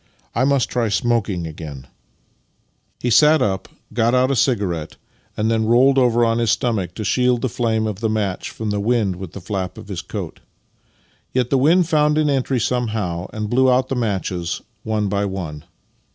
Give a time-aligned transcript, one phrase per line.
[0.33, 4.35] I must try smoking again." 44 Master and Man He sat up, got out a
[4.35, 4.95] cigarette,
[5.37, 8.71] and then rolled over on his stomach to shield the flame of the match from
[8.71, 10.39] the wind with the flap of his coat.
[11.33, 15.65] Yet the wind found an entry somehow, and blew out the matches, one by one.